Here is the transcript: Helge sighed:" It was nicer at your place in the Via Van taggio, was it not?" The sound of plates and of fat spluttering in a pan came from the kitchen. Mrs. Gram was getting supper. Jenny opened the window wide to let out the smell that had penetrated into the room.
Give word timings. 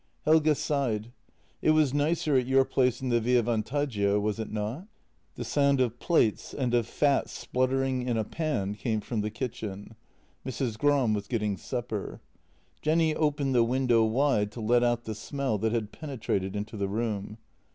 Helge 0.25 0.57
sighed:" 0.57 1.11
It 1.61 1.69
was 1.77 1.93
nicer 1.93 2.35
at 2.35 2.47
your 2.47 2.65
place 2.65 3.03
in 3.03 3.09
the 3.09 3.19
Via 3.21 3.43
Van 3.43 3.61
taggio, 3.61 4.19
was 4.19 4.39
it 4.39 4.51
not?" 4.51 4.87
The 5.35 5.43
sound 5.43 5.79
of 5.79 5.99
plates 5.99 6.55
and 6.55 6.73
of 6.73 6.87
fat 6.87 7.29
spluttering 7.29 8.01
in 8.07 8.17
a 8.17 8.23
pan 8.23 8.73
came 8.73 9.01
from 9.01 9.21
the 9.21 9.29
kitchen. 9.29 9.93
Mrs. 10.43 10.75
Gram 10.75 11.13
was 11.13 11.27
getting 11.27 11.55
supper. 11.55 12.19
Jenny 12.81 13.13
opened 13.13 13.53
the 13.53 13.63
window 13.63 14.03
wide 14.03 14.51
to 14.53 14.59
let 14.59 14.83
out 14.83 15.03
the 15.03 15.13
smell 15.13 15.59
that 15.59 15.71
had 15.71 15.91
penetrated 15.91 16.55
into 16.55 16.77
the 16.77 16.87
room. 16.87 17.37